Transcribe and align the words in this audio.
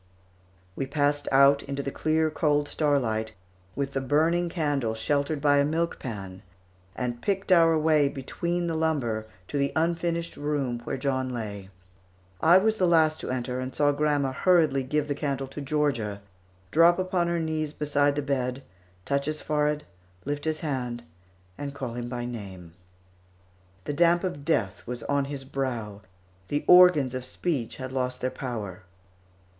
We 0.75 0.87
passed 0.87 1.27
out 1.31 1.61
into 1.61 1.83
the 1.83 1.91
clear 1.91 2.31
cold 2.31 2.67
starlight, 2.67 3.33
with 3.75 3.93
the 3.93 4.01
burning 4.01 4.49
candle 4.49 4.95
sheltered 4.95 5.39
by 5.39 5.57
a 5.59 5.63
milk 5.63 5.99
pan, 5.99 6.41
and 6.95 7.21
picked 7.21 7.51
our 7.51 7.77
way 7.77 8.09
between 8.09 8.65
the 8.65 8.73
lumber 8.73 9.27
to 9.47 9.59
the 9.59 9.71
unfinished 9.75 10.37
room 10.37 10.79
where 10.85 10.97
John 10.97 11.29
lay. 11.29 11.69
I 12.41 12.57
was 12.57 12.77
the 12.77 12.87
last 12.87 13.19
to 13.19 13.29
enter, 13.29 13.59
and 13.59 13.75
saw 13.75 13.91
grandma 13.91 14.31
hurriedly 14.31 14.81
give 14.81 15.07
the 15.07 15.13
candle 15.13 15.45
to 15.49 15.61
Georgia, 15.61 16.23
drop 16.71 16.97
upon 16.97 17.27
her 17.27 17.37
knees 17.37 17.71
beside 17.71 18.15
the 18.15 18.23
bed, 18.23 18.63
touch 19.05 19.25
his 19.27 19.39
forehead, 19.39 19.83
lift 20.25 20.45
his 20.45 20.61
hand, 20.61 21.03
and 21.59 21.75
call 21.75 21.93
him 21.93 22.09
by 22.09 22.25
name. 22.25 22.73
The 23.83 23.93
damp 23.93 24.23
of 24.23 24.45
death 24.45 24.81
was 24.87 25.03
on 25.03 25.25
his 25.25 25.43
brow, 25.43 26.01
the 26.47 26.65
organs 26.67 27.13
of 27.13 27.23
speech 27.23 27.75
had 27.75 27.91
lost 27.91 28.19
their 28.21 28.31
power. 28.31 28.81